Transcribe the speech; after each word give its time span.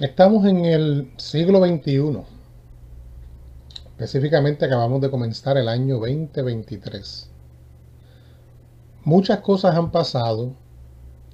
Estamos 0.00 0.44
en 0.44 0.66
el 0.66 1.10
siglo 1.16 1.64
XXI. 1.64 2.18
Específicamente 3.86 4.66
acabamos 4.66 5.00
de 5.00 5.10
comenzar 5.10 5.56
el 5.56 5.68
año 5.70 5.94
2023. 5.94 7.30
Muchas 9.04 9.40
cosas 9.40 9.74
han 9.74 9.90
pasado 9.90 10.52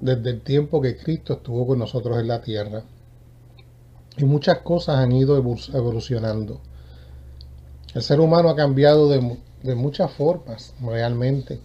desde 0.00 0.30
el 0.30 0.42
tiempo 0.42 0.80
que 0.80 0.96
Cristo 0.96 1.32
estuvo 1.32 1.66
con 1.66 1.80
nosotros 1.80 2.20
en 2.20 2.28
la 2.28 2.40
tierra. 2.40 2.84
Y 4.16 4.24
muchas 4.26 4.58
cosas 4.58 4.98
han 4.98 5.10
ido 5.10 5.36
evolucionando. 5.36 6.60
El 7.94 8.02
ser 8.02 8.20
humano 8.20 8.48
ha 8.48 8.54
cambiado 8.54 9.08
de, 9.08 9.38
de 9.64 9.74
muchas 9.74 10.12
formas, 10.12 10.72
realmente. 10.80 11.58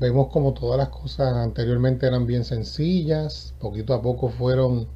Vemos 0.00 0.32
como 0.32 0.52
todas 0.52 0.78
las 0.78 0.88
cosas 0.88 1.32
anteriormente 1.32 2.08
eran 2.08 2.26
bien 2.26 2.44
sencillas, 2.44 3.54
poquito 3.60 3.94
a 3.94 4.02
poco 4.02 4.30
fueron 4.30 4.95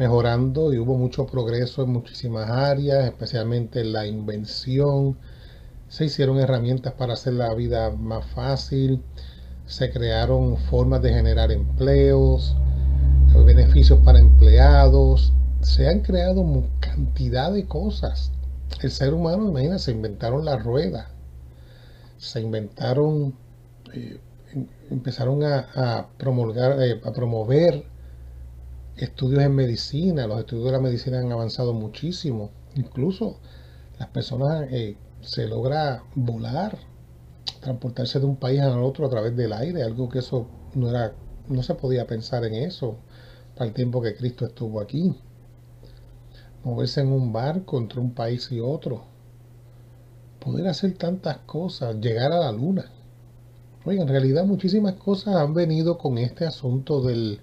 mejorando 0.00 0.72
y 0.72 0.78
hubo 0.78 0.96
mucho 0.96 1.26
progreso 1.26 1.82
en 1.82 1.90
muchísimas 1.90 2.48
áreas, 2.48 3.04
especialmente 3.04 3.82
en 3.82 3.92
la 3.92 4.06
invención. 4.06 5.18
Se 5.88 6.06
hicieron 6.06 6.38
herramientas 6.38 6.94
para 6.94 7.12
hacer 7.12 7.34
la 7.34 7.52
vida 7.52 7.90
más 7.90 8.24
fácil, 8.30 9.02
se 9.66 9.90
crearon 9.90 10.56
formas 10.56 11.02
de 11.02 11.12
generar 11.12 11.52
empleos, 11.52 12.56
beneficios 13.44 13.98
para 14.02 14.18
empleados, 14.18 15.34
se 15.60 15.86
han 15.86 16.00
creado 16.00 16.64
cantidad 16.80 17.52
de 17.52 17.66
cosas. 17.66 18.32
El 18.80 18.90
ser 18.90 19.12
humano, 19.12 19.50
imagínate, 19.50 19.80
se 19.80 19.92
inventaron 19.92 20.46
la 20.46 20.56
rueda, 20.56 21.10
se 22.16 22.40
inventaron, 22.40 23.34
eh, 23.92 24.18
em, 24.54 24.66
empezaron 24.90 25.44
a, 25.44 26.06
promulgar, 26.16 26.80
eh, 26.80 27.02
a 27.04 27.12
promover 27.12 27.84
estudios 29.04 29.42
en 29.42 29.54
medicina, 29.54 30.26
los 30.26 30.40
estudios 30.40 30.66
de 30.66 30.72
la 30.72 30.80
medicina 30.80 31.18
han 31.18 31.32
avanzado 31.32 31.72
muchísimo. 31.72 32.50
Incluso 32.74 33.38
las 33.98 34.08
personas 34.08 34.66
eh, 34.70 34.96
se 35.22 35.46
logra 35.46 36.04
volar, 36.14 36.78
transportarse 37.60 38.20
de 38.20 38.26
un 38.26 38.36
país 38.36 38.60
al 38.60 38.82
otro 38.82 39.06
a 39.06 39.10
través 39.10 39.36
del 39.36 39.52
aire, 39.52 39.82
algo 39.82 40.08
que 40.08 40.20
eso 40.20 40.46
no 40.74 40.90
era, 40.90 41.14
no 41.48 41.62
se 41.62 41.74
podía 41.74 42.06
pensar 42.06 42.44
en 42.44 42.54
eso 42.54 42.96
para 43.54 43.66
el 43.66 43.74
tiempo 43.74 44.02
que 44.02 44.14
Cristo 44.14 44.46
estuvo 44.46 44.80
aquí. 44.80 45.14
Moverse 46.62 47.00
en 47.00 47.12
un 47.12 47.32
barco 47.32 47.78
entre 47.78 48.00
un 48.00 48.12
país 48.12 48.52
y 48.52 48.60
otro. 48.60 49.04
Poder 50.40 50.68
hacer 50.68 50.96
tantas 50.96 51.38
cosas, 51.38 51.96
llegar 52.00 52.32
a 52.32 52.40
la 52.40 52.52
luna. 52.52 52.90
Oye, 53.84 54.00
en 54.00 54.08
realidad 54.08 54.44
muchísimas 54.44 54.94
cosas 54.94 55.36
han 55.36 55.54
venido 55.54 55.96
con 55.96 56.18
este 56.18 56.44
asunto 56.44 57.00
del, 57.02 57.40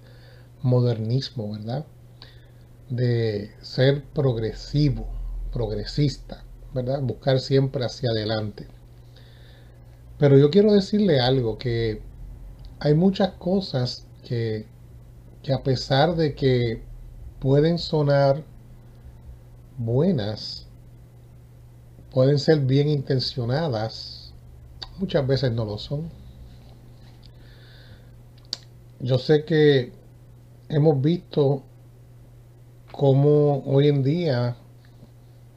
modernismo, 0.62 1.52
¿verdad? 1.52 1.86
De 2.88 3.50
ser 3.62 4.02
progresivo, 4.04 5.06
progresista, 5.52 6.44
¿verdad? 6.74 7.00
Buscar 7.02 7.40
siempre 7.40 7.84
hacia 7.84 8.10
adelante. 8.10 8.66
Pero 10.18 10.36
yo 10.36 10.50
quiero 10.50 10.72
decirle 10.72 11.20
algo, 11.20 11.58
que 11.58 12.02
hay 12.80 12.94
muchas 12.94 13.30
cosas 13.32 14.06
que, 14.24 14.66
que 15.42 15.52
a 15.52 15.62
pesar 15.62 16.16
de 16.16 16.34
que 16.34 16.82
pueden 17.38 17.78
sonar 17.78 18.42
buenas, 19.76 20.66
pueden 22.10 22.38
ser 22.38 22.60
bien 22.60 22.88
intencionadas, 22.88 24.32
muchas 24.98 25.26
veces 25.26 25.52
no 25.52 25.64
lo 25.64 25.78
son. 25.78 26.10
Yo 29.00 29.18
sé 29.18 29.44
que 29.44 29.92
hemos 30.68 31.00
visto 31.00 31.62
cómo 32.92 33.62
hoy 33.64 33.88
en 33.88 34.02
día 34.02 34.56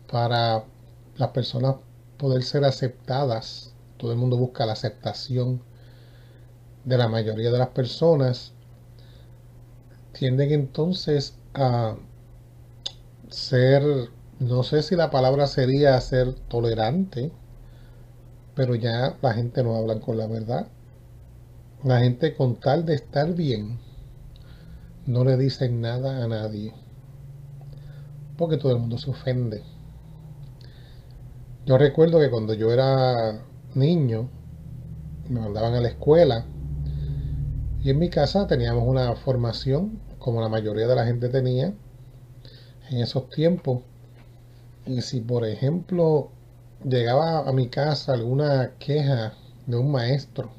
para 0.09 0.63
las 1.17 1.29
personas 1.29 1.75
poder 2.17 2.43
ser 2.43 2.63
aceptadas, 2.65 3.73
todo 3.97 4.11
el 4.11 4.17
mundo 4.17 4.37
busca 4.37 4.65
la 4.65 4.73
aceptación 4.73 5.61
de 6.85 6.97
la 6.97 7.07
mayoría 7.07 7.51
de 7.51 7.59
las 7.59 7.69
personas, 7.69 8.53
tienden 10.13 10.51
entonces 10.51 11.35
a 11.53 11.95
ser, 13.29 13.83
no 14.39 14.63
sé 14.63 14.83
si 14.83 14.95
la 14.95 15.09
palabra 15.09 15.47
sería 15.47 15.99
ser 16.01 16.33
tolerante, 16.33 17.31
pero 18.55 18.75
ya 18.75 19.17
la 19.21 19.33
gente 19.33 19.63
no 19.63 19.75
habla 19.75 19.99
con 19.99 20.17
la 20.17 20.27
verdad. 20.27 20.67
La 21.83 21.99
gente 21.99 22.35
con 22.35 22.57
tal 22.57 22.85
de 22.85 22.93
estar 22.93 23.33
bien, 23.33 23.79
no 25.05 25.23
le 25.23 25.37
dicen 25.37 25.81
nada 25.81 26.23
a 26.23 26.27
nadie. 26.27 26.73
Porque 28.37 28.57
todo 28.57 28.71
el 28.71 28.79
mundo 28.79 28.97
se 28.97 29.09
ofende. 29.09 29.63
Yo 31.65 31.77
recuerdo 31.77 32.19
que 32.19 32.29
cuando 32.29 32.53
yo 32.53 32.71
era 32.71 33.41
niño, 33.75 34.29
me 35.29 35.39
mandaban 35.39 35.75
a 35.75 35.81
la 35.81 35.89
escuela 35.89 36.45
y 37.83 37.89
en 37.89 37.97
mi 37.97 38.09
casa 38.09 38.45
teníamos 38.45 38.87
una 38.87 39.15
formación, 39.15 39.99
como 40.19 40.39
la 40.39 40.49
mayoría 40.49 40.87
de 40.87 40.95
la 40.95 41.05
gente 41.05 41.29
tenía 41.29 41.73
en 42.89 42.97
esos 42.99 43.29
tiempos. 43.29 43.81
Y 44.85 45.01
si, 45.01 45.21
por 45.21 45.45
ejemplo, 45.45 46.29
llegaba 46.83 47.47
a 47.47 47.51
mi 47.53 47.69
casa 47.69 48.13
alguna 48.13 48.73
queja 48.77 49.33
de 49.65 49.77
un 49.77 49.91
maestro, 49.91 50.51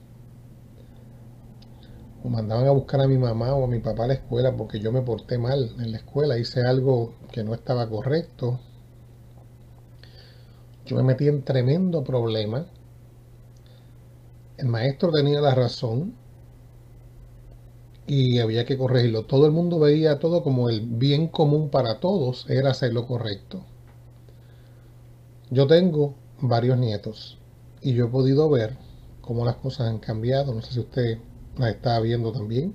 o 2.24 2.28
mandaban 2.28 2.66
a 2.66 2.70
buscar 2.70 3.00
a 3.00 3.08
mi 3.08 3.18
mamá 3.18 3.54
o 3.54 3.64
a 3.64 3.68
mi 3.68 3.80
papá 3.80 4.04
a 4.04 4.08
la 4.08 4.14
escuela 4.14 4.56
porque 4.56 4.78
yo 4.78 4.92
me 4.92 5.02
porté 5.02 5.38
mal 5.38 5.74
en 5.78 5.90
la 5.90 5.98
escuela, 5.98 6.38
hice 6.38 6.62
algo 6.62 7.14
que 7.32 7.42
no 7.42 7.54
estaba 7.54 7.88
correcto. 7.88 8.60
Yo 10.86 10.96
me 10.96 11.02
metí 11.02 11.28
en 11.28 11.42
tremendo 11.42 12.04
problema. 12.04 12.66
El 14.56 14.68
maestro 14.68 15.10
tenía 15.10 15.40
la 15.40 15.54
razón 15.54 16.14
y 18.06 18.38
había 18.38 18.64
que 18.64 18.76
corregirlo. 18.78 19.24
Todo 19.24 19.46
el 19.46 19.52
mundo 19.52 19.78
veía 19.78 20.18
todo 20.18 20.42
como 20.42 20.68
el 20.68 20.82
bien 20.82 21.28
común 21.28 21.70
para 21.70 21.98
todos 21.98 22.48
era 22.48 22.70
hacer 22.70 22.92
lo 22.92 23.06
correcto. 23.06 23.64
Yo 25.50 25.66
tengo 25.66 26.14
varios 26.40 26.78
nietos 26.78 27.38
y 27.80 27.94
yo 27.94 28.06
he 28.06 28.08
podido 28.08 28.48
ver 28.48 28.76
cómo 29.20 29.44
las 29.44 29.56
cosas 29.56 29.88
han 29.88 29.98
cambiado. 29.98 30.54
No 30.54 30.62
sé 30.62 30.72
si 30.72 30.80
usted 30.80 31.18
la 31.58 31.70
estaba 31.70 32.00
viendo 32.00 32.32
también. 32.32 32.74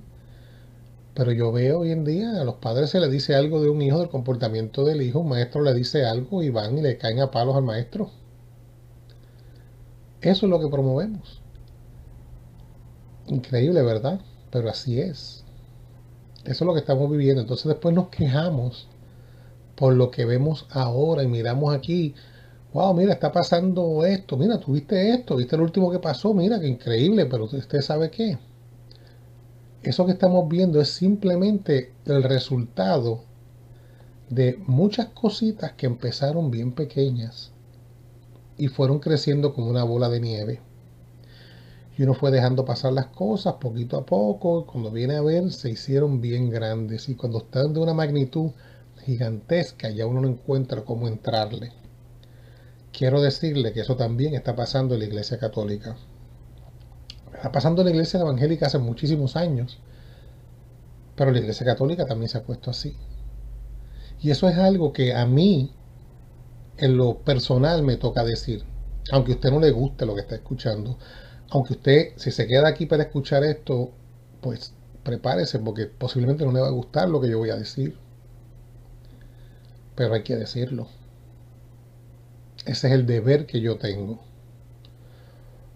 Pero 1.14 1.32
yo 1.32 1.50
veo 1.50 1.80
hoy 1.80 1.90
en 1.90 2.04
día 2.04 2.40
a 2.40 2.44
los 2.44 2.56
padres 2.56 2.90
se 2.90 3.00
le 3.00 3.08
dice 3.08 3.34
algo 3.34 3.60
de 3.60 3.68
un 3.68 3.82
hijo, 3.82 3.98
del 3.98 4.08
comportamiento 4.08 4.84
del 4.84 5.02
hijo, 5.02 5.20
un 5.20 5.30
maestro 5.30 5.62
le 5.62 5.74
dice 5.74 6.04
algo 6.04 6.42
y 6.42 6.50
van 6.50 6.78
y 6.78 6.82
le 6.82 6.96
caen 6.96 7.20
a 7.20 7.30
palos 7.30 7.56
al 7.56 7.64
maestro. 7.64 8.10
Eso 10.20 10.46
es 10.46 10.50
lo 10.50 10.60
que 10.60 10.68
promovemos. 10.68 11.40
Increíble, 13.26 13.82
¿verdad? 13.82 14.20
Pero 14.50 14.70
así 14.70 15.00
es. 15.00 15.44
Eso 16.44 16.64
es 16.64 16.66
lo 16.66 16.72
que 16.72 16.80
estamos 16.80 17.10
viviendo. 17.10 17.42
Entonces 17.42 17.66
después 17.66 17.94
nos 17.94 18.08
quejamos 18.08 18.88
por 19.76 19.94
lo 19.94 20.10
que 20.10 20.24
vemos 20.24 20.66
ahora 20.70 21.22
y 21.22 21.28
miramos 21.28 21.74
aquí. 21.74 22.14
Wow, 22.72 22.94
mira, 22.94 23.12
está 23.12 23.32
pasando 23.32 24.04
esto. 24.04 24.36
Mira, 24.36 24.58
tuviste 24.58 25.10
esto. 25.10 25.36
Viste 25.36 25.56
el 25.56 25.62
último 25.62 25.90
que 25.90 25.98
pasó. 25.98 26.32
Mira, 26.34 26.58
qué 26.58 26.68
increíble. 26.68 27.26
Pero 27.26 27.44
usted 27.44 27.80
sabe 27.80 28.10
qué 28.10 28.38
eso 29.82 30.06
que 30.06 30.12
estamos 30.12 30.48
viendo 30.48 30.80
es 30.80 30.88
simplemente 30.88 31.92
el 32.04 32.22
resultado 32.22 33.22
de 34.28 34.58
muchas 34.66 35.06
cositas 35.06 35.72
que 35.72 35.86
empezaron 35.86 36.50
bien 36.50 36.72
pequeñas 36.72 37.52
y 38.56 38.68
fueron 38.68 38.98
creciendo 38.98 39.54
como 39.54 39.70
una 39.70 39.84
bola 39.84 40.08
de 40.08 40.20
nieve. 40.20 40.60
Y 41.96 42.02
uno 42.02 42.14
fue 42.14 42.30
dejando 42.30 42.64
pasar 42.64 42.92
las 42.92 43.06
cosas 43.06 43.54
poquito 43.54 43.96
a 43.96 44.04
poco, 44.04 44.66
cuando 44.66 44.90
viene 44.90 45.16
a 45.16 45.22
ver 45.22 45.50
se 45.52 45.70
hicieron 45.70 46.20
bien 46.20 46.50
grandes 46.50 47.08
y 47.08 47.14
cuando 47.14 47.38
están 47.38 47.72
de 47.72 47.80
una 47.80 47.94
magnitud 47.94 48.50
gigantesca 49.04 49.90
ya 49.90 50.06
uno 50.06 50.20
no 50.20 50.28
encuentra 50.28 50.84
cómo 50.84 51.08
entrarle. 51.08 51.72
Quiero 52.92 53.20
decirle 53.20 53.72
que 53.72 53.80
eso 53.80 53.96
también 53.96 54.34
está 54.34 54.56
pasando 54.56 54.94
en 54.94 55.00
la 55.00 55.06
Iglesia 55.06 55.38
Católica. 55.38 55.96
Está 57.38 57.52
pasando 57.52 57.82
en 57.82 57.86
la 57.86 57.92
iglesia 57.92 58.18
evangélica 58.18 58.66
hace 58.66 58.78
muchísimos 58.78 59.36
años, 59.36 59.78
pero 61.14 61.30
la 61.30 61.38
iglesia 61.38 61.64
católica 61.64 62.04
también 62.04 62.28
se 62.28 62.36
ha 62.36 62.42
puesto 62.42 62.68
así. 62.68 62.96
Y 64.20 64.32
eso 64.32 64.48
es 64.48 64.58
algo 64.58 64.92
que 64.92 65.14
a 65.14 65.24
mí, 65.24 65.72
en 66.78 66.96
lo 66.96 67.18
personal, 67.18 67.84
me 67.84 67.96
toca 67.96 68.24
decir. 68.24 68.64
Aunque 69.12 69.30
a 69.30 69.34
usted 69.36 69.52
no 69.52 69.60
le 69.60 69.70
guste 69.70 70.04
lo 70.04 70.16
que 70.16 70.22
está 70.22 70.34
escuchando, 70.34 70.98
aunque 71.50 71.74
usted, 71.74 72.08
si 72.16 72.32
se 72.32 72.48
queda 72.48 72.66
aquí 72.66 72.86
para 72.86 73.04
escuchar 73.04 73.44
esto, 73.44 73.92
pues 74.40 74.74
prepárese 75.04 75.60
porque 75.60 75.86
posiblemente 75.86 76.44
no 76.44 76.50
le 76.50 76.60
va 76.60 76.66
a 76.66 76.72
gustar 76.72 77.08
lo 77.08 77.20
que 77.20 77.30
yo 77.30 77.38
voy 77.38 77.50
a 77.50 77.56
decir. 77.56 77.96
Pero 79.94 80.14
hay 80.14 80.24
que 80.24 80.34
decirlo. 80.34 80.88
Ese 82.66 82.88
es 82.88 82.94
el 82.94 83.06
deber 83.06 83.46
que 83.46 83.60
yo 83.60 83.78
tengo. 83.78 84.27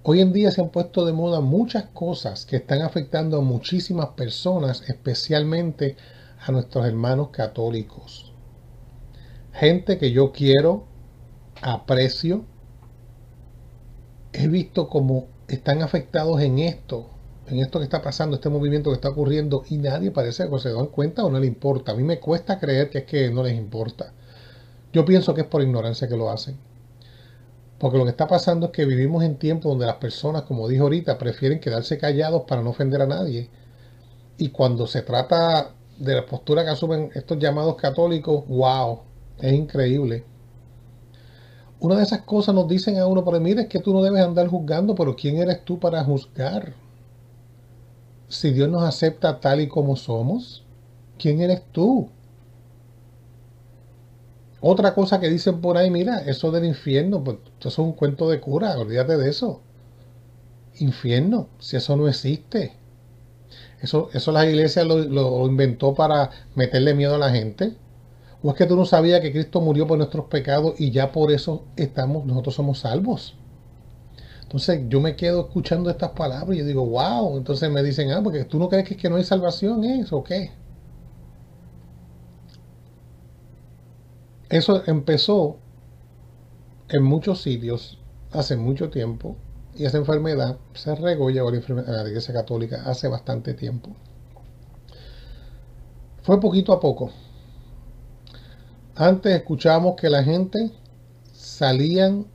Hoy 0.05 0.21
en 0.21 0.33
día 0.33 0.51
se 0.51 0.61
han 0.61 0.71
puesto 0.71 1.07
de 1.07 1.13
moda 1.13 1.41
muchas 1.41 1.85
cosas 1.85 2.45
que 2.45 2.57
están 2.57 2.83
afectando 2.83 3.39
a 3.39 3.41
muchísimas 3.41 4.09
personas, 4.09 4.83
especialmente 4.89 5.97
a 6.45 6.51
nuestros 6.51 6.87
hermanos 6.87 7.29
católicos. 7.29 8.33
Gente 9.53 9.99
que 9.99 10.11
yo 10.11 10.33
quiero, 10.33 10.87
aprecio, 11.61 12.45
he 14.33 14.49
visto 14.49 14.89
cómo 14.89 15.29
están 15.47 15.83
afectados 15.83 16.41
en 16.41 16.59
esto, 16.59 17.07
en 17.47 17.61
esto 17.61 17.79
que 17.79 17.85
está 17.85 18.03
pasando, 18.03 18.35
este 18.35 18.49
movimiento 18.49 18.91
que 18.91 18.97
está 18.97 19.11
ocurriendo, 19.11 19.63
y 19.69 19.79
nadie 19.79 20.11
parece 20.11 20.51
que 20.51 20.59
se 20.59 20.73
dan 20.73 20.87
cuenta 20.87 21.25
o 21.25 21.31
no 21.31 21.39
le 21.39 21.47
importa. 21.47 21.93
A 21.93 21.95
mí 21.95 22.03
me 22.03 22.19
cuesta 22.19 22.59
creer 22.59 22.91
que 22.91 22.99
es 22.99 23.05
que 23.05 23.31
no 23.31 23.45
les 23.45 23.57
importa. 23.57 24.13
Yo 24.93 25.05
pienso 25.05 25.33
que 25.33 25.43
es 25.43 25.47
por 25.47 25.63
ignorancia 25.63 26.09
que 26.09 26.17
lo 26.17 26.29
hacen. 26.29 26.72
Porque 27.83 27.99
lo 27.99 28.05
que 28.05 28.11
está 28.11 28.29
pasando 28.29 28.67
es 28.67 28.73
que 28.73 28.85
vivimos 28.85 29.25
en 29.25 29.39
tiempos 29.39 29.73
donde 29.73 29.87
las 29.87 29.97
personas, 29.97 30.43
como 30.43 30.69
dijo 30.69 30.85
ahorita, 30.85 31.19
prefieren 31.19 31.59
quedarse 31.59 31.99
callados 31.99 32.45
para 32.47 32.63
no 32.63 32.71
ofender 32.71 33.03
a 33.03 33.09
nadie. 33.09 33.51
Y 34.39 34.51
cuando 34.51 34.87
se 34.87 35.03
trata 35.03 35.75
de 35.99 36.15
la 36.15 36.25
postura 36.25 36.63
que 36.63 36.71
asumen 36.71 37.11
estos 37.13 37.41
llamados 37.41 37.75
católicos, 37.75 38.45
wow, 38.47 39.01
es 39.41 39.53
increíble. 39.53 40.25
Una 41.81 41.97
de 41.97 42.05
esas 42.05 42.21
cosas 42.23 42.55
nos 42.55 42.69
dicen 42.69 43.01
a 43.01 43.09
uno, 43.09 43.25
pero 43.25 43.41
mire, 43.41 43.63
es 43.63 43.69
que 43.69 43.81
tú 43.81 43.93
no 43.93 44.01
debes 44.01 44.23
andar 44.23 44.47
juzgando, 44.47 44.95
pero 44.95 45.17
¿quién 45.17 45.39
eres 45.39 45.65
tú 45.65 45.81
para 45.81 46.05
juzgar? 46.05 46.75
Si 48.29 48.53
Dios 48.53 48.69
nos 48.69 48.85
acepta 48.85 49.41
tal 49.41 49.61
y 49.61 49.67
como 49.67 49.97
somos, 49.97 50.65
¿quién 51.19 51.41
eres 51.41 51.63
tú? 51.73 52.09
Otra 54.63 54.95
cosa 54.95 55.21
que 55.21 55.29
dicen 55.29 55.61
por 55.61 55.77
ahí, 55.77 55.91
mira, 55.91 56.21
eso 56.21 56.51
del 56.51 56.65
infierno, 56.65 57.23
pues 57.23 57.37
eso 57.61 57.69
es 57.69 57.79
un 57.79 57.93
cuento 57.93 58.31
de 58.31 58.41
cura, 58.41 58.79
olvídate 58.79 59.19
de 59.19 59.29
eso. 59.29 59.61
Infierno, 60.79 61.49
si 61.59 61.77
eso 61.77 61.97
no 61.97 62.09
existe. 62.09 62.73
Eso, 63.81 64.09
eso 64.13 64.33
la 64.33 64.47
iglesia 64.47 64.85
lo, 64.85 64.99
lo 64.99 65.47
inventó 65.47 65.95
para 65.95 66.31
meterle 66.55 66.95
miedo 66.95 67.17
a 67.17 67.19
la 67.19 67.31
gente. 67.31 67.75
¿O 68.43 68.51
es 68.51 68.57
que 68.57 68.67
tú 68.67 68.77
no 68.77 68.85
sabías 68.85 69.21
que 69.21 69.33
Cristo 69.33 69.61
murió 69.61 69.87
por 69.87 69.99
nuestros 69.99 70.27
pecados 70.27 70.75
y 70.81 70.93
ya 70.93 71.13
por 71.13 71.33
eso 71.33 71.65
estamos, 71.77 72.25
nosotros 72.25 72.55
somos 72.55 72.79
salvos? 72.81 73.35
Entonces 74.43 74.83
yo 74.89 75.01
me 75.01 75.17
quedo 75.17 75.41
escuchando 75.43 75.91
estas 75.91 76.11
palabras 76.11 76.57
y 76.57 76.61
yo 76.61 76.67
digo, 76.67 76.87
wow. 76.87 77.37
Entonces 77.37 77.71
me 77.71 77.83
dicen, 77.83 78.13
ah, 78.13 78.21
porque 78.23 78.45
tú 78.45 78.59
no 78.59 78.69
crees 78.69 78.87
que, 78.89 78.97
que 78.97 79.11
no 79.11 79.17
hay 79.17 79.25
salvación, 79.25 79.85
¿es 79.85 80.13
o 80.13 80.23
qué? 80.23 80.53
Eso 84.53 84.83
empezó 84.87 85.57
en 86.91 87.03
muchos 87.03 87.41
sitios 87.41 87.99
hace 88.33 88.55
mucho 88.55 88.91
tiempo 88.91 89.35
y 89.75 89.87
esa 89.87 89.97
enfermedad 89.97 90.59
se 90.75 90.95
regó 90.95 91.31
y 91.31 91.39
a 91.39 91.43
la 91.43 92.07
Iglesia 92.07 92.35
Católica 92.35 92.83
hace 92.85 93.09
bastante 93.09 93.55
tiempo. 93.55 93.97
Fue 96.21 96.39
poquito 96.39 96.75
a 96.75 96.81
poco. 96.81 97.13
Antes 98.95 99.35
escuchábamos 99.35 99.97
que 99.97 100.11
la 100.11 100.23
gente 100.23 100.71
salían, 101.33 102.27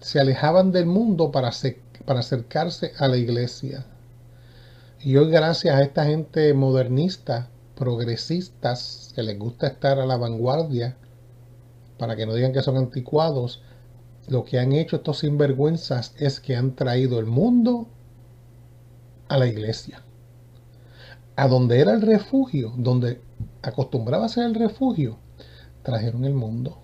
se 0.00 0.20
alejaban 0.20 0.72
del 0.72 0.86
mundo 0.86 1.30
para, 1.30 1.50
para 2.06 2.20
acercarse 2.20 2.92
a 2.96 3.08
la 3.08 3.18
iglesia. 3.18 3.84
Y 5.00 5.18
hoy 5.18 5.30
gracias 5.30 5.74
a 5.74 5.82
esta 5.82 6.06
gente 6.06 6.54
modernista, 6.54 7.50
progresistas, 7.74 9.12
que 9.14 9.22
les 9.22 9.38
gusta 9.38 9.66
estar 9.66 9.98
a 9.98 10.06
la 10.06 10.16
vanguardia, 10.16 10.96
para 11.98 12.16
que 12.16 12.26
no 12.26 12.34
digan 12.34 12.52
que 12.52 12.62
son 12.62 12.76
anticuados, 12.76 13.62
lo 14.28 14.44
que 14.44 14.58
han 14.58 14.72
hecho 14.72 14.96
estos 14.96 15.18
sinvergüenzas 15.18 16.14
es 16.18 16.40
que 16.40 16.56
han 16.56 16.74
traído 16.74 17.18
el 17.18 17.26
mundo 17.26 17.88
a 19.28 19.38
la 19.38 19.46
iglesia. 19.46 20.02
A 21.36 21.48
donde 21.48 21.80
era 21.80 21.92
el 21.92 22.02
refugio, 22.02 22.72
donde 22.76 23.20
acostumbraba 23.62 24.28
ser 24.28 24.44
el 24.44 24.54
refugio, 24.54 25.18
trajeron 25.82 26.24
el 26.24 26.34
mundo. 26.34 26.78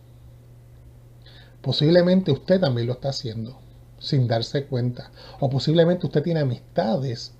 Posiblemente 1.60 2.30
usted 2.30 2.60
también 2.60 2.86
lo 2.86 2.94
está 2.94 3.08
haciendo 3.08 3.58
sin 4.04 4.28
darse 4.28 4.66
cuenta. 4.66 5.10
O 5.40 5.50
posiblemente 5.50 6.06
usted 6.06 6.22
tiene 6.22 6.40
amistades 6.40 7.32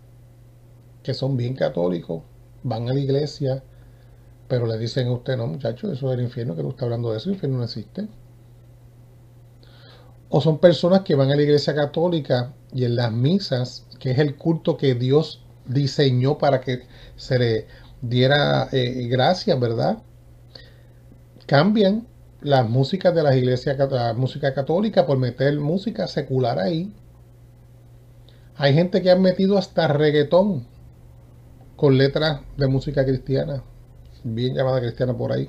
que 1.03 1.15
son 1.15 1.37
bien 1.37 1.55
católicos, 1.55 2.23
van 2.63 2.89
a 2.89 2.95
la 2.95 3.01
iglesia, 3.01 3.63
pero 4.49 4.67
le 4.67 4.79
dicen 4.79 5.09
a 5.09 5.13
usted, 5.13 5.37
no 5.37 5.47
muchacho, 5.47 5.91
eso 5.91 6.13
es 6.13 6.19
el 6.19 6.25
infierno, 6.25 6.55
que 6.55 6.63
tú 6.63 6.71
estás 6.71 6.85
hablando 6.85 7.11
de 7.11 7.19
eso, 7.19 7.29
el 7.29 7.35
infierno 7.35 7.59
no 7.59 7.65
existe. 7.65 8.07
O 10.29 10.41
son 10.41 10.59
personas 10.59 11.03
que 11.03 11.15
van 11.15 11.31
a 11.31 11.37
la 11.37 11.43
iglesia 11.43 11.75
católica 11.75 12.53
y 12.73 12.85
en 12.85 12.97
las 12.97 13.13
misas, 13.13 13.87
que 13.99 14.11
es 14.11 14.19
el 14.19 14.37
culto 14.37 14.77
que 14.77 14.95
Dios 14.95 15.43
diseñó 15.67 16.39
para 16.39 16.61
que 16.61 16.83
se 17.17 17.39
le 17.39 17.67
diera 18.03 18.69
eh, 18.73 19.07
gracias, 19.09 19.59
¿verdad? 19.59 19.99
Cambian 21.47 22.07
las 22.43 22.69
músicas 22.69 23.15
de 23.15 23.23
las 23.23 23.37
iglesias, 23.37 23.79
la 23.91 24.13
música 24.13 24.53
católica 24.53 25.07
por 25.07 25.19
meter 25.19 25.59
música 25.59 26.07
secular 26.07 26.59
ahí. 26.59 26.93
Hay 28.57 28.75
gente 28.75 29.03
que 29.03 29.11
ha 29.11 29.17
metido 29.17 29.57
hasta 29.57 29.89
reggaetón 29.89 30.67
con 31.77 31.97
letras 31.97 32.41
de 32.57 32.69
música 32.69 33.05
cristiana 33.05 33.63
bien 34.25 34.55
llamada 34.55 34.81
cristiana 34.81 35.17
por 35.17 35.33
ahí, 35.33 35.49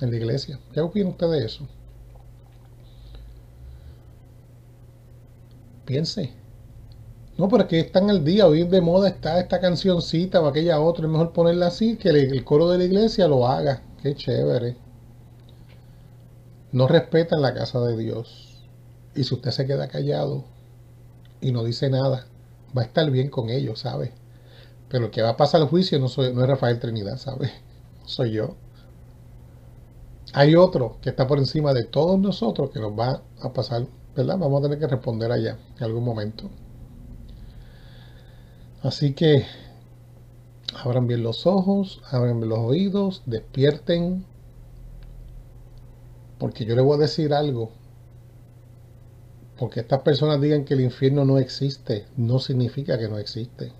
en 0.00 0.10
la 0.10 0.16
iglesia. 0.16 0.58
¿Qué 0.72 0.80
opina 0.80 1.10
usted 1.10 1.30
de 1.30 1.44
eso? 1.44 1.68
Piense. 5.84 6.32
No, 7.36 7.48
pero 7.48 7.64
es 7.64 7.68
que 7.68 7.80
están 7.80 8.10
al 8.10 8.24
día, 8.24 8.46
hoy 8.46 8.64
de 8.64 8.80
moda 8.80 9.08
está 9.08 9.38
esta 9.40 9.60
cancioncita 9.60 10.40
o 10.40 10.46
aquella 10.46 10.80
otra, 10.80 11.04
es 11.04 11.10
mejor 11.10 11.32
ponerla 11.32 11.66
así, 11.66 11.96
que 11.96 12.08
el, 12.08 12.44
coro 12.44 12.70
de 12.70 12.78
la 12.78 12.84
iglesia 12.84 13.28
lo 13.28 13.46
haga. 13.46 13.82
Qué 14.02 14.14
chévere. 14.14 14.76
No 16.72 16.88
respetan 16.88 17.42
la 17.42 17.54
casa 17.54 17.80
de 17.80 17.96
Dios. 17.96 18.62
Y 19.14 19.24
si 19.24 19.34
usted 19.34 19.50
se 19.50 19.66
queda 19.66 19.88
callado 19.88 20.44
y 21.40 21.52
no 21.52 21.64
dice 21.64 21.90
nada, 21.90 22.26
va 22.76 22.82
a 22.82 22.84
estar 22.84 23.10
bien 23.10 23.28
con 23.28 23.50
ellos, 23.50 23.80
¿sabe? 23.80 24.12
Pero 24.88 25.06
el 25.06 25.10
que 25.10 25.22
va 25.22 25.30
a 25.30 25.36
pasar 25.36 25.60
el 25.60 25.68
juicio 25.68 25.98
no, 25.98 26.08
soy, 26.08 26.32
no 26.32 26.42
es 26.42 26.48
Rafael 26.48 26.78
Trinidad, 26.78 27.18
¿sabe? 27.18 27.50
Soy 28.04 28.32
yo. 28.32 28.56
Hay 30.32 30.56
otro 30.56 30.98
que 31.00 31.10
está 31.10 31.26
por 31.26 31.38
encima 31.38 31.72
de 31.72 31.84
todos 31.84 32.18
nosotros 32.18 32.70
que 32.70 32.80
nos 32.80 32.92
va 32.98 33.22
a 33.40 33.52
pasar, 33.52 33.86
¿verdad? 34.16 34.38
Vamos 34.38 34.60
a 34.60 34.62
tener 34.64 34.78
que 34.78 34.88
responder 34.88 35.30
allá 35.30 35.58
en 35.78 35.84
algún 35.84 36.04
momento. 36.04 36.50
Así 38.82 39.14
que 39.14 39.46
abran 40.74 41.06
bien 41.06 41.22
los 41.22 41.46
ojos, 41.46 42.02
abran 42.10 42.40
bien 42.40 42.50
los 42.50 42.58
oídos, 42.58 43.22
despierten. 43.26 44.26
Porque 46.38 46.64
yo 46.64 46.74
les 46.74 46.84
voy 46.84 46.96
a 46.96 47.02
decir 47.02 47.32
algo. 47.32 47.70
Porque 49.58 49.80
estas 49.80 50.00
personas 50.00 50.40
digan 50.40 50.64
que 50.64 50.74
el 50.74 50.80
infierno 50.80 51.24
no 51.24 51.38
existe, 51.38 52.06
no 52.16 52.40
significa 52.40 52.98
que 52.98 53.08
no 53.08 53.18
existe. 53.18 53.72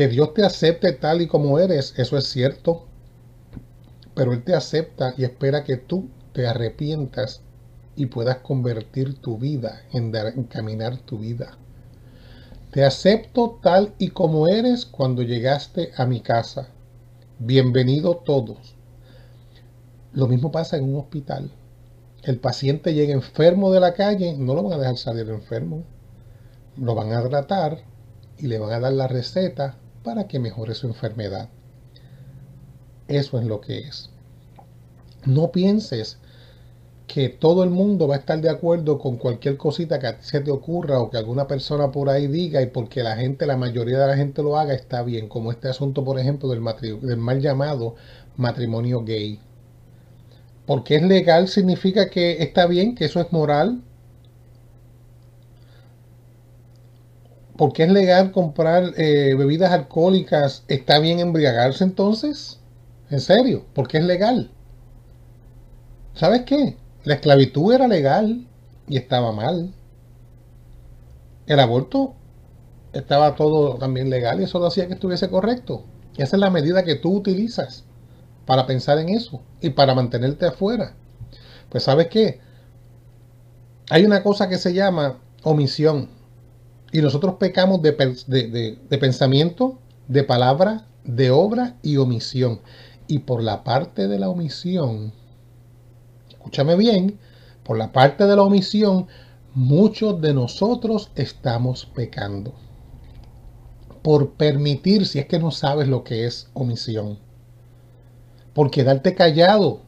Que 0.00 0.08
Dios 0.08 0.32
te 0.32 0.42
acepte 0.42 0.92
tal 0.92 1.20
y 1.20 1.26
como 1.26 1.58
eres, 1.58 1.92
eso 1.98 2.16
es 2.16 2.24
cierto. 2.24 2.86
Pero 4.14 4.32
Él 4.32 4.42
te 4.42 4.54
acepta 4.54 5.12
y 5.18 5.24
espera 5.24 5.62
que 5.62 5.76
tú 5.76 6.08
te 6.32 6.46
arrepientas 6.46 7.42
y 7.96 8.06
puedas 8.06 8.38
convertir 8.38 9.20
tu 9.20 9.36
vida, 9.36 9.82
en 9.92 10.16
encaminar 10.16 10.96
tu 10.96 11.18
vida. 11.18 11.58
Te 12.70 12.82
acepto 12.82 13.58
tal 13.62 13.92
y 13.98 14.08
como 14.08 14.48
eres 14.48 14.86
cuando 14.86 15.20
llegaste 15.20 15.90
a 15.98 16.06
mi 16.06 16.22
casa. 16.22 16.68
Bienvenido 17.38 18.16
todos. 18.16 18.76
Lo 20.14 20.28
mismo 20.28 20.50
pasa 20.50 20.78
en 20.78 20.84
un 20.84 20.98
hospital. 20.98 21.50
El 22.22 22.38
paciente 22.38 22.94
llega 22.94 23.12
enfermo 23.12 23.70
de 23.70 23.80
la 23.80 23.92
calle, 23.92 24.34
no 24.34 24.54
lo 24.54 24.62
van 24.62 24.72
a 24.72 24.78
dejar 24.78 24.96
salir 24.96 25.28
enfermo. 25.28 25.84
Lo 26.78 26.94
van 26.94 27.12
a 27.12 27.22
tratar 27.28 27.84
y 28.38 28.46
le 28.46 28.58
van 28.58 28.72
a 28.72 28.80
dar 28.80 28.94
la 28.94 29.06
receta 29.06 29.76
para 30.02 30.26
que 30.26 30.38
mejore 30.38 30.74
su 30.74 30.86
enfermedad. 30.86 31.48
Eso 33.08 33.38
es 33.38 33.44
lo 33.44 33.60
que 33.60 33.78
es. 33.78 34.10
No 35.24 35.50
pienses 35.50 36.18
que 37.06 37.28
todo 37.28 37.64
el 37.64 37.70
mundo 37.70 38.06
va 38.06 38.14
a 38.14 38.18
estar 38.18 38.40
de 38.40 38.48
acuerdo 38.48 38.98
con 38.98 39.16
cualquier 39.16 39.56
cosita 39.56 39.98
que 39.98 40.14
se 40.20 40.40
te 40.40 40.52
ocurra 40.52 41.00
o 41.00 41.10
que 41.10 41.16
alguna 41.18 41.48
persona 41.48 41.90
por 41.90 42.08
ahí 42.08 42.28
diga 42.28 42.62
y 42.62 42.66
porque 42.66 43.02
la 43.02 43.16
gente, 43.16 43.46
la 43.46 43.56
mayoría 43.56 43.98
de 43.98 44.06
la 44.06 44.16
gente 44.16 44.44
lo 44.44 44.56
haga, 44.56 44.74
está 44.74 45.02
bien. 45.02 45.28
Como 45.28 45.50
este 45.50 45.68
asunto, 45.68 46.04
por 46.04 46.20
ejemplo, 46.20 46.48
del, 46.48 46.62
del 47.00 47.16
mal 47.16 47.40
llamado 47.40 47.96
matrimonio 48.36 49.02
gay. 49.02 49.40
Porque 50.66 50.94
es 50.94 51.02
legal 51.02 51.48
significa 51.48 52.08
que 52.10 52.42
está 52.44 52.66
bien, 52.66 52.94
que 52.94 53.06
eso 53.06 53.20
es 53.20 53.32
moral. 53.32 53.82
Porque 57.60 57.82
es 57.82 57.90
legal 57.92 58.32
comprar 58.32 58.94
eh, 58.96 59.34
bebidas 59.34 59.70
alcohólicas, 59.70 60.64
¿está 60.66 60.98
bien 60.98 61.18
embriagarse 61.18 61.84
entonces? 61.84 62.58
¿En 63.10 63.20
serio? 63.20 63.66
Porque 63.74 63.98
es 63.98 64.04
legal. 64.04 64.50
¿Sabes 66.14 66.44
qué? 66.46 66.78
La 67.04 67.16
esclavitud 67.16 67.74
era 67.74 67.86
legal 67.86 68.46
y 68.88 68.96
estaba 68.96 69.32
mal. 69.32 69.74
El 71.46 71.60
aborto 71.60 72.14
estaba 72.94 73.34
todo 73.34 73.74
también 73.74 74.08
legal 74.08 74.40
y 74.40 74.44
eso 74.44 74.58
lo 74.58 74.68
hacía 74.68 74.86
que 74.86 74.94
estuviese 74.94 75.28
correcto. 75.28 75.84
Esa 76.16 76.36
es 76.36 76.40
la 76.40 76.48
medida 76.48 76.82
que 76.82 76.94
tú 76.94 77.14
utilizas 77.14 77.84
para 78.46 78.64
pensar 78.64 78.96
en 78.96 79.10
eso 79.10 79.42
y 79.60 79.68
para 79.68 79.94
mantenerte 79.94 80.46
afuera. 80.46 80.94
Pues 81.68 81.82
sabes 81.82 82.06
qué? 82.06 82.40
Hay 83.90 84.06
una 84.06 84.22
cosa 84.22 84.48
que 84.48 84.56
se 84.56 84.72
llama 84.72 85.18
omisión. 85.42 86.19
Y 86.92 87.00
nosotros 87.00 87.36
pecamos 87.38 87.80
de, 87.82 87.92
de 87.92 88.98
pensamiento, 88.98 89.78
de 90.08 90.24
palabra, 90.24 90.86
de 91.04 91.30
obra 91.30 91.76
y 91.82 91.96
omisión. 91.96 92.60
Y 93.06 93.20
por 93.20 93.42
la 93.42 93.64
parte 93.64 94.08
de 94.08 94.18
la 94.18 94.28
omisión, 94.28 95.12
escúchame 96.28 96.76
bien, 96.76 97.18
por 97.62 97.76
la 97.76 97.92
parte 97.92 98.26
de 98.26 98.36
la 98.36 98.42
omisión, 98.42 99.06
muchos 99.54 100.20
de 100.20 100.34
nosotros 100.34 101.10
estamos 101.14 101.86
pecando. 101.86 102.54
Por 104.02 104.32
permitir, 104.32 105.06
si 105.06 105.18
es 105.18 105.26
que 105.26 105.38
no 105.38 105.50
sabes 105.50 105.86
lo 105.86 106.02
que 106.04 106.26
es 106.26 106.48
omisión. 106.54 107.18
Por 108.54 108.70
quedarte 108.70 109.14
callado 109.14 109.82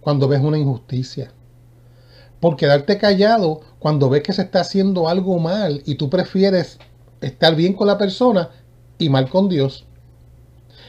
cuando 0.00 0.28
ves 0.28 0.40
una 0.40 0.58
injusticia. 0.58 1.32
Por 2.38 2.56
quedarte 2.56 2.98
callado 2.98 3.62
cuando 3.86 4.10
ves 4.10 4.24
que 4.24 4.32
se 4.32 4.42
está 4.42 4.62
haciendo 4.62 5.08
algo 5.08 5.38
mal 5.38 5.80
y 5.86 5.94
tú 5.94 6.10
prefieres 6.10 6.80
estar 7.20 7.54
bien 7.54 7.72
con 7.72 7.86
la 7.86 7.96
persona 7.96 8.50
y 8.98 9.08
mal 9.10 9.30
con 9.30 9.48
Dios. 9.48 9.86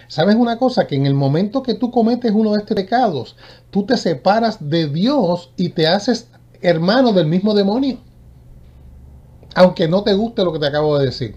¿Sabes 0.08 0.36
una 0.36 0.58
cosa? 0.58 0.88
Que 0.88 0.96
en 0.96 1.06
el 1.06 1.14
momento 1.14 1.62
que 1.62 1.76
tú 1.76 1.92
cometes 1.92 2.32
uno 2.34 2.54
de 2.54 2.58
estos 2.58 2.74
pecados, 2.74 3.36
tú 3.70 3.86
te 3.86 3.98
separas 3.98 4.68
de 4.68 4.88
Dios 4.88 5.52
y 5.58 5.70
te 5.70 5.86
haces 5.86 6.30
hermano 6.60 7.14
del 7.14 7.28
mismo 7.28 7.54
demonio. 7.54 8.00
Aunque 9.54 9.88
no 9.88 10.02
te 10.02 10.16
guste 10.16 10.44
lo 10.44 10.52
que 10.52 10.58
te 10.58 10.66
acabo 10.66 10.98
de 10.98 11.06
decir. 11.06 11.36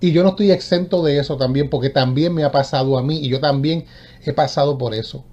Y 0.00 0.12
yo 0.12 0.22
no 0.22 0.28
estoy 0.28 0.50
exento 0.50 1.02
de 1.02 1.18
eso 1.18 1.38
también, 1.38 1.70
porque 1.70 1.88
también 1.88 2.34
me 2.34 2.44
ha 2.44 2.52
pasado 2.52 2.98
a 2.98 3.02
mí 3.02 3.20
y 3.20 3.30
yo 3.30 3.40
también 3.40 3.86
he 4.22 4.34
pasado 4.34 4.76
por 4.76 4.92
eso. 4.92 5.24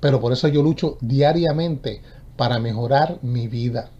Pero 0.00 0.20
por 0.20 0.34
eso 0.34 0.48
yo 0.48 0.62
lucho 0.62 0.98
diariamente 1.00 2.02
para 2.36 2.58
mejorar 2.58 3.18
mi 3.22 3.48
vida. 3.48 3.90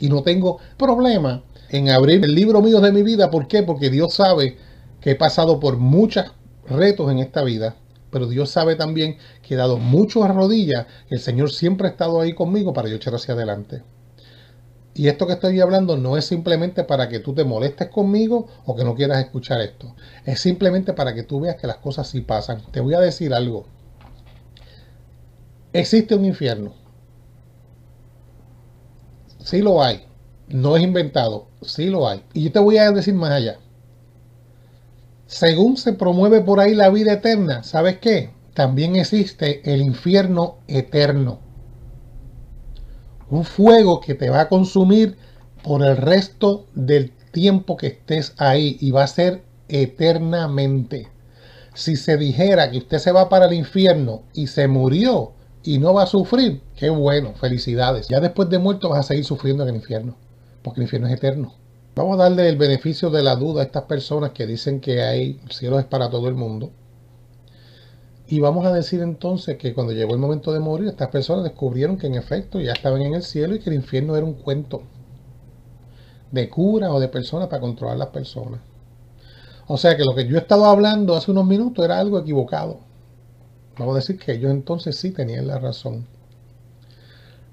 Y 0.00 0.08
no 0.08 0.22
tengo 0.22 0.58
problema 0.76 1.44
en 1.68 1.90
abrir 1.90 2.24
el 2.24 2.34
libro 2.34 2.60
mío 2.60 2.80
de 2.80 2.90
mi 2.90 3.02
vida. 3.02 3.30
¿Por 3.30 3.46
qué? 3.46 3.62
Porque 3.62 3.90
Dios 3.90 4.14
sabe 4.14 4.56
que 5.00 5.12
he 5.12 5.14
pasado 5.14 5.60
por 5.60 5.76
muchos 5.76 6.24
retos 6.68 7.10
en 7.12 7.18
esta 7.18 7.44
vida. 7.44 7.76
Pero 8.10 8.26
Dios 8.26 8.50
sabe 8.50 8.74
también 8.74 9.18
que 9.42 9.54
he 9.54 9.56
dado 9.56 9.78
mucho 9.78 10.24
a 10.24 10.28
rodillas. 10.28 10.86
El 11.08 11.20
Señor 11.20 11.50
siempre 11.52 11.86
ha 11.86 11.90
estado 11.90 12.20
ahí 12.20 12.34
conmigo 12.34 12.72
para 12.72 12.88
yo 12.88 12.96
echar 12.96 13.14
hacia 13.14 13.34
adelante. 13.34 13.82
Y 14.94 15.06
esto 15.06 15.26
que 15.26 15.34
estoy 15.34 15.60
hablando 15.60 15.96
no 15.96 16.16
es 16.16 16.24
simplemente 16.24 16.82
para 16.82 17.08
que 17.08 17.20
tú 17.20 17.32
te 17.32 17.44
molestes 17.44 17.88
conmigo 17.88 18.48
o 18.66 18.74
que 18.74 18.84
no 18.84 18.96
quieras 18.96 19.24
escuchar 19.24 19.60
esto. 19.60 19.94
Es 20.24 20.40
simplemente 20.40 20.92
para 20.92 21.14
que 21.14 21.22
tú 21.22 21.40
veas 21.40 21.56
que 21.56 21.68
las 21.68 21.76
cosas 21.76 22.08
sí 22.08 22.20
pasan. 22.20 22.62
Te 22.72 22.80
voy 22.80 22.94
a 22.94 23.00
decir 23.00 23.32
algo. 23.32 23.66
Existe 25.72 26.16
un 26.16 26.24
infierno. 26.24 26.79
Sí 29.44 29.62
lo 29.62 29.82
hay. 29.82 30.04
No 30.48 30.76
es 30.76 30.82
inventado. 30.82 31.46
Sí 31.62 31.86
lo 31.86 32.08
hay. 32.08 32.22
Y 32.32 32.44
yo 32.44 32.52
te 32.52 32.58
voy 32.58 32.78
a 32.78 32.90
decir 32.90 33.14
más 33.14 33.30
allá. 33.30 33.58
Según 35.26 35.76
se 35.76 35.92
promueve 35.92 36.40
por 36.40 36.58
ahí 36.58 36.74
la 36.74 36.90
vida 36.90 37.12
eterna, 37.12 37.62
¿sabes 37.62 37.98
qué? 37.98 38.30
También 38.54 38.96
existe 38.96 39.60
el 39.72 39.80
infierno 39.80 40.56
eterno. 40.66 41.38
Un 43.30 43.44
fuego 43.44 44.00
que 44.00 44.14
te 44.14 44.28
va 44.28 44.40
a 44.40 44.48
consumir 44.48 45.16
por 45.62 45.84
el 45.84 45.96
resto 45.96 46.66
del 46.74 47.12
tiempo 47.30 47.76
que 47.76 47.86
estés 47.86 48.34
ahí 48.38 48.76
y 48.80 48.90
va 48.90 49.04
a 49.04 49.06
ser 49.06 49.42
eternamente. 49.68 51.08
Si 51.74 51.94
se 51.94 52.16
dijera 52.16 52.70
que 52.70 52.78
usted 52.78 52.98
se 52.98 53.12
va 53.12 53.28
para 53.28 53.46
el 53.46 53.52
infierno 53.52 54.22
y 54.34 54.48
se 54.48 54.66
murió, 54.66 55.32
y 55.62 55.78
no 55.78 55.94
va 55.94 56.04
a 56.04 56.06
sufrir, 56.06 56.62
qué 56.76 56.90
bueno, 56.90 57.34
felicidades. 57.34 58.08
Ya 58.08 58.20
después 58.20 58.48
de 58.48 58.58
muerto 58.58 58.88
vas 58.88 59.00
a 59.00 59.02
seguir 59.08 59.24
sufriendo 59.24 59.62
en 59.62 59.70
el 59.70 59.76
infierno, 59.76 60.16
porque 60.62 60.80
el 60.80 60.84
infierno 60.84 61.08
es 61.08 61.14
eterno. 61.14 61.54
Vamos 61.94 62.18
a 62.18 62.22
darle 62.22 62.48
el 62.48 62.56
beneficio 62.56 63.10
de 63.10 63.22
la 63.22 63.36
duda 63.36 63.62
a 63.62 63.64
estas 63.64 63.84
personas 63.84 64.30
que 64.30 64.46
dicen 64.46 64.80
que 64.80 65.02
hay 65.02 65.40
el 65.44 65.50
cielo 65.50 65.78
es 65.78 65.84
para 65.84 66.08
todo 66.08 66.28
el 66.28 66.34
mundo. 66.34 66.70
Y 68.28 68.38
vamos 68.38 68.64
a 68.64 68.72
decir 68.72 69.00
entonces 69.00 69.56
que 69.58 69.74
cuando 69.74 69.92
llegó 69.92 70.14
el 70.14 70.20
momento 70.20 70.52
de 70.52 70.60
morir, 70.60 70.88
estas 70.88 71.08
personas 71.08 71.42
descubrieron 71.42 71.98
que 71.98 72.06
en 72.06 72.14
efecto 72.14 72.60
ya 72.60 72.72
estaban 72.72 73.02
en 73.02 73.14
el 73.14 73.22
cielo 73.24 73.56
y 73.56 73.58
que 73.58 73.70
el 73.70 73.76
infierno 73.76 74.14
era 74.14 74.24
un 74.24 74.34
cuento 74.34 74.82
de 76.30 76.48
cura 76.48 76.92
o 76.92 77.00
de 77.00 77.08
personas 77.08 77.48
para 77.48 77.60
controlar 77.60 77.96
las 77.96 78.08
personas. 78.08 78.60
O 79.66 79.76
sea 79.76 79.96
que 79.96 80.04
lo 80.04 80.14
que 80.14 80.26
yo 80.26 80.36
he 80.36 80.40
estado 80.40 80.64
hablando 80.64 81.16
hace 81.16 81.30
unos 81.30 81.44
minutos 81.44 81.84
era 81.84 81.98
algo 81.98 82.18
equivocado. 82.18 82.78
Vamos 83.78 83.94
a 83.94 83.98
decir 83.98 84.18
que 84.18 84.32
ellos 84.32 84.50
entonces 84.50 84.96
sí 84.96 85.10
tenían 85.10 85.46
la 85.46 85.58
razón. 85.58 86.06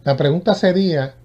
La 0.04 0.18
pregunta 0.18 0.54
sería, 0.54 1.16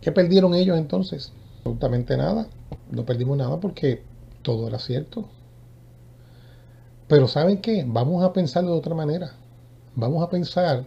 ¿qué 0.00 0.12
perdieron 0.12 0.54
ellos 0.54 0.78
entonces? 0.78 1.32
Absolutamente 1.58 2.16
nada. 2.16 2.48
No 2.90 3.04
perdimos 3.04 3.36
nada 3.36 3.60
porque 3.60 4.02
todo 4.42 4.68
era 4.68 4.78
cierto. 4.78 5.28
Pero 7.08 7.28
¿saben 7.28 7.60
qué? 7.60 7.84
Vamos 7.86 8.24
a 8.24 8.32
pensarlo 8.32 8.72
de 8.72 8.78
otra 8.78 8.94
manera. 8.94 9.32
Vamos 9.94 10.22
a 10.22 10.30
pensar 10.30 10.86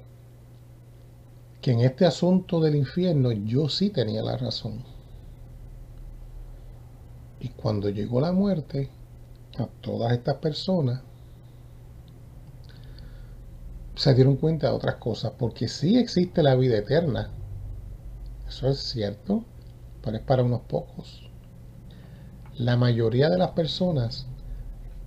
que 1.62 1.72
en 1.72 1.82
este 1.82 2.06
asunto 2.06 2.60
del 2.60 2.76
infierno 2.76 3.32
yo 3.32 3.70
sí 3.70 3.90
tenía 3.90 4.22
la 4.22 4.38
razón. 4.38 4.84
Y 7.40 7.50
cuando 7.50 7.90
llegó 7.90 8.22
la 8.22 8.32
muerte, 8.32 8.90
a 9.58 9.68
todas 9.82 10.12
estas 10.14 10.36
personas 10.36 11.02
se 13.96 14.14
dieron 14.14 14.36
cuenta 14.36 14.68
de 14.68 14.74
otras 14.74 14.96
cosas, 14.96 15.34
porque 15.38 15.68
sí 15.68 15.98
existe 15.98 16.44
la 16.44 16.56
vida 16.56 16.78
eterna, 16.78 17.30
eso 18.48 18.70
es 18.70 18.80
cierto, 18.80 19.44
pero 20.04 20.18
es 20.18 20.24
para 20.24 20.44
unos 20.44 20.62
pocos. 20.62 21.30
La 22.58 22.78
mayoría 22.78 23.30
de 23.30 23.38
las 23.38 23.52
personas 23.52 24.28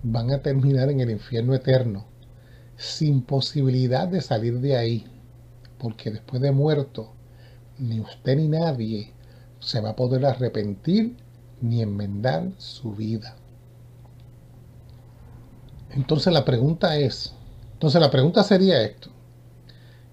van 0.02 0.30
a 0.30 0.42
terminar 0.42 0.90
en 0.90 1.00
el 1.00 1.11
infierno 1.11 1.54
eterno, 1.54 2.07
sin 2.76 3.23
posibilidad 3.23 4.09
de 4.09 4.21
salir 4.21 4.61
de 4.61 4.76
ahí, 4.76 5.07
porque 5.78 6.11
después 6.11 6.42
de 6.42 6.52
muerto, 6.52 7.12
ni 7.78 8.00
usted 8.00 8.37
ni 8.37 8.49
nadie 8.49 9.12
se 9.61 9.80
va 9.80 9.90
a 9.90 9.97
poder 9.97 10.25
arrepentir 10.26 11.16
ni 11.61 11.83
enmendar 11.83 12.50
su 12.59 12.92
vida. 12.92 13.37
Entonces 15.90 16.33
la 16.33 16.45
pregunta 16.45 16.97
es, 16.97 17.35
entonces 17.78 18.00
la 18.00 18.11
pregunta 18.11 18.42
sería 18.42 18.82
esto. 18.82 19.08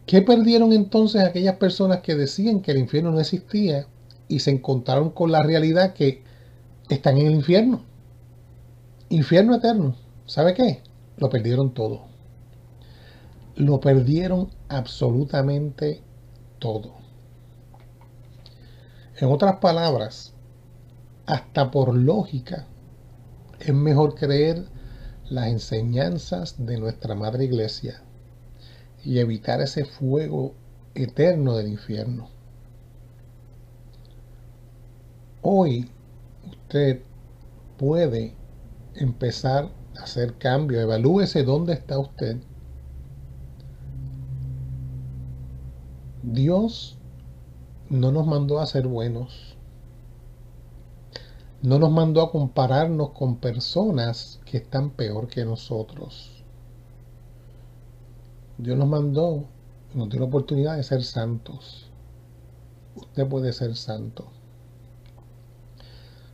¿Qué 0.05 0.22
perdieron 0.22 0.72
entonces 0.72 1.24
aquellas 1.24 1.55
personas 1.55 2.01
que 2.01 2.13
decían 2.13 2.62
que 2.62 2.69
el 2.69 2.77
infierno 2.77 3.10
no 3.10 3.19
existía 3.19 3.88
y 4.27 4.38
se 4.38 4.51
encontraron 4.51 5.10
con 5.10 5.31
la 5.31 5.41
realidad 5.41 5.93
que 5.93 6.22
están 6.89 7.17
en 7.17 7.25
el 7.25 7.34
infierno? 7.34 7.81
Infierno 9.10 9.55
eterno. 9.55 9.95
¿Sabe 10.27 10.53
qué? 10.53 10.84
Lo 11.17 11.27
perdieron 11.31 11.74
todo. 11.74 12.03
Lo 13.55 13.79
perdieron 13.79 14.51
absolutamente 14.69 16.03
todo. 16.60 16.93
En 19.17 19.31
otras 19.31 19.55
palabras, 19.55 20.36
hasta 21.25 21.72
por 21.72 21.95
lógica, 21.95 22.67
es 23.60 23.74
mejor 23.74 24.13
creer 24.13 24.67
las 25.29 25.48
enseñanzas 25.48 26.65
de 26.65 26.77
nuestra 26.77 27.15
Madre 27.15 27.46
Iglesia 27.46 28.01
y 29.03 29.20
evitar 29.20 29.62
ese 29.62 29.86
fuego 29.86 30.53
eterno 30.94 31.55
del 31.55 31.67
infierno. 31.67 32.29
Hoy 35.41 35.89
usted 36.50 37.01
puede 37.77 38.34
empezar 38.96 39.70
a 39.98 40.03
hacer 40.03 40.38
cambios. 40.38 40.82
Evalúese 40.84 41.44
dónde 41.44 41.74
está 41.74 42.00
usted. 42.00 42.38
Dios 46.24 46.98
no 47.89 48.12
nos 48.12 48.25
mandó 48.25 48.60
a 48.60 48.65
ser 48.65 48.88
buenos 48.88 49.54
no 51.65 51.79
nos 51.79 51.91
mandó 51.91 52.22
a 52.22 52.31
compararnos 52.31 53.10
con 53.12 53.38
personas 53.38 54.39
que 54.45 54.57
están 54.57 54.91
peor 54.91 55.27
que 55.27 55.43
nosotros. 55.45 56.43
Dios 58.57 58.77
nos 58.77 58.88
mandó, 58.88 59.45
nos 59.93 60.10
dio 60.10 60.19
la 60.19 60.27
oportunidad 60.27 60.77
de 60.77 60.84
ser 60.84 61.03
santos. 61.03 61.89
Usted 62.95 63.27
puede 63.27 63.51
ser 63.51 63.75
santo. 63.75 64.27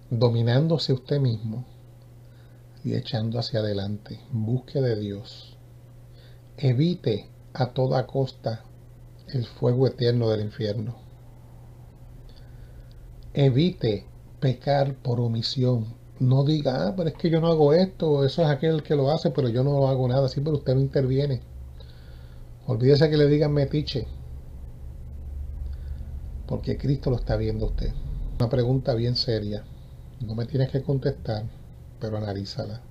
Dominándose 0.10 0.92
usted 0.92 1.20
mismo 1.22 1.66
y 2.84 2.96
echando 2.96 3.40
hacia 3.40 3.62
adelante. 3.62 4.20
Busque 4.32 4.82
de 4.82 5.00
Dios. 5.00 5.58
Evite 6.58 7.30
a 7.54 7.68
toda 7.68 8.06
costa 8.06 8.66
el 9.30 9.46
fuego 9.46 9.88
eterno 9.88 10.30
del 10.30 10.42
infierno. 10.42 10.96
Evite 13.34 14.11
pecar 14.42 14.96
por 14.96 15.22
omisión. 15.22 15.86
No 16.20 16.44
diga, 16.44 16.88
ah, 16.88 16.94
pero 16.98 17.10
es 17.10 17.16
que 17.16 17.30
yo 17.30 17.40
no 17.40 17.48
hago 17.48 17.74
esto, 17.74 18.26
eso 18.26 18.42
es 18.42 18.50
aquel 18.50 18.84
que 18.84 18.96
lo 18.96 19.10
hace, 19.10 19.32
pero 19.32 19.48
yo 19.48 19.64
no 19.64 19.88
hago 19.88 20.08
nada 20.08 20.26
así, 20.26 20.42
pero 20.42 20.58
usted 20.58 20.76
no 20.76 20.82
interviene. 20.82 21.42
Olvídese 22.68 23.10
que 23.10 23.18
le 23.18 23.28
digan 23.28 23.54
metiche, 23.54 24.08
porque 26.48 26.78
Cristo 26.78 27.10
lo 27.10 27.16
está 27.16 27.38
viendo 27.38 27.68
usted. 27.68 27.94
Una 28.38 28.50
pregunta 28.50 28.94
bien 28.94 29.16
seria. 29.16 29.64
No 30.20 30.36
me 30.36 30.46
tienes 30.46 30.70
que 30.70 30.84
contestar, 30.84 31.44
pero 32.00 32.18
analízala. 32.18 32.82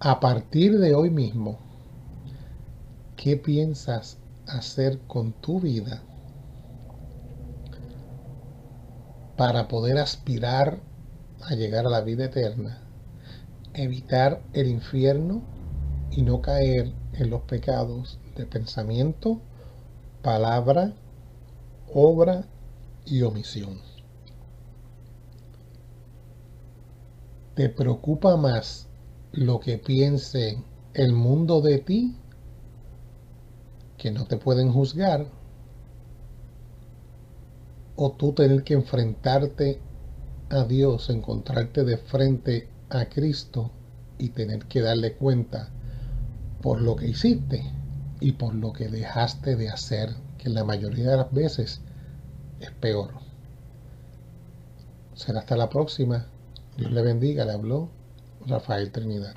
A 0.00 0.18
partir 0.18 0.78
de 0.78 0.94
hoy 0.94 1.10
mismo, 1.10 1.58
¿qué 3.16 3.36
piensas 3.36 4.16
hacer 4.46 4.98
con 5.06 5.32
tu 5.32 5.60
vida 5.60 6.02
para 9.38 9.68
poder 9.68 9.98
aspirar 9.98 10.80
a 11.42 11.54
llegar 11.54 11.86
a 11.86 11.90
la 11.90 12.00
vida 12.00 12.24
eterna, 12.24 12.82
evitar 13.72 14.42
el 14.52 14.66
infierno 14.66 15.42
y 16.10 16.22
no 16.22 16.42
caer 16.42 16.92
en 17.12 17.30
los 17.30 17.42
pecados 17.42 18.18
de 18.34 18.46
pensamiento, 18.46 19.40
palabra, 20.22 20.92
obra 21.94 22.46
y 23.06 23.22
omisión. 23.22 23.80
¿Te 27.54 27.68
preocupa 27.68 28.36
más 28.36 28.88
lo 29.30 29.60
que 29.60 29.78
piense 29.78 30.64
el 30.94 31.12
mundo 31.12 31.60
de 31.60 31.78
ti? 31.78 32.16
Que 33.98 34.10
no 34.10 34.26
te 34.26 34.36
pueden 34.36 34.72
juzgar 34.72 35.37
o 38.00 38.12
tú 38.12 38.32
tener 38.32 38.62
que 38.62 38.74
enfrentarte 38.74 39.80
a 40.50 40.62
Dios, 40.62 41.10
encontrarte 41.10 41.82
de 41.82 41.98
frente 41.98 42.68
a 42.90 43.06
Cristo 43.06 43.72
y 44.18 44.28
tener 44.28 44.66
que 44.66 44.80
darle 44.80 45.14
cuenta 45.14 45.68
por 46.62 46.80
lo 46.80 46.94
que 46.94 47.08
hiciste 47.08 47.64
y 48.20 48.32
por 48.32 48.54
lo 48.54 48.72
que 48.72 48.86
dejaste 48.86 49.56
de 49.56 49.68
hacer, 49.68 50.14
que 50.38 50.48
la 50.48 50.62
mayoría 50.62 51.10
de 51.10 51.16
las 51.16 51.32
veces 51.32 51.80
es 52.60 52.70
peor. 52.70 53.14
Será 55.14 55.40
hasta 55.40 55.56
la 55.56 55.68
próxima. 55.68 56.28
Dios 56.76 56.92
le 56.92 57.02
bendiga, 57.02 57.44
le 57.44 57.52
habló 57.52 57.88
Rafael 58.46 58.92
Trinidad. 58.92 59.34